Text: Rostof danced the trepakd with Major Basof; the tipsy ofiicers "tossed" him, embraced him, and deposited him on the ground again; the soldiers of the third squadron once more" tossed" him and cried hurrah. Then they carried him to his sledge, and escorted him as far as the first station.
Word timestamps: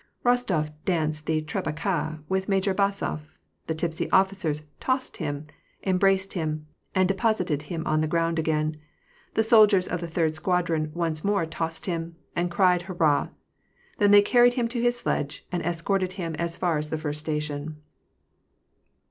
Rostof 0.25 0.73
danced 0.83 1.27
the 1.27 1.43
trepakd 1.43 2.23
with 2.27 2.49
Major 2.49 2.73
Basof; 2.73 3.19
the 3.67 3.75
tipsy 3.75 4.07
ofiicers 4.07 4.63
"tossed" 4.79 5.17
him, 5.17 5.45
embraced 5.83 6.33
him, 6.33 6.65
and 6.95 7.07
deposited 7.07 7.61
him 7.69 7.85
on 7.85 8.01
the 8.01 8.07
ground 8.07 8.39
again; 8.39 8.77
the 9.35 9.43
soldiers 9.43 9.87
of 9.87 10.01
the 10.01 10.07
third 10.07 10.33
squadron 10.33 10.89
once 10.95 11.23
more" 11.23 11.45
tossed" 11.45 11.85
him 11.85 12.15
and 12.35 12.49
cried 12.49 12.81
hurrah. 12.81 13.27
Then 13.99 14.09
they 14.09 14.23
carried 14.23 14.53
him 14.55 14.67
to 14.69 14.81
his 14.81 14.97
sledge, 14.97 15.45
and 15.51 15.63
escorted 15.63 16.13
him 16.13 16.33
as 16.39 16.57
far 16.57 16.79
as 16.79 16.89
the 16.89 16.97
first 16.97 17.19
station. 17.19 17.77